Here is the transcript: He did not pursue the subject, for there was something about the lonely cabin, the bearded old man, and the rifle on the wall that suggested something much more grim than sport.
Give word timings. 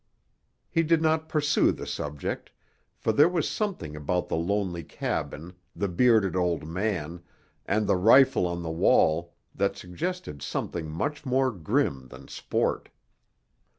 He 0.71 0.81
did 0.81 0.99
not 0.99 1.29
pursue 1.29 1.71
the 1.71 1.85
subject, 1.85 2.49
for 2.95 3.11
there 3.13 3.29
was 3.29 3.47
something 3.47 3.95
about 3.95 4.29
the 4.29 4.35
lonely 4.35 4.83
cabin, 4.83 5.53
the 5.75 5.87
bearded 5.87 6.35
old 6.35 6.65
man, 6.67 7.21
and 7.67 7.85
the 7.85 7.97
rifle 7.97 8.47
on 8.47 8.63
the 8.63 8.71
wall 8.71 9.35
that 9.53 9.77
suggested 9.77 10.41
something 10.41 10.89
much 10.89 11.23
more 11.23 11.51
grim 11.51 12.07
than 12.07 12.27
sport. 12.29 12.89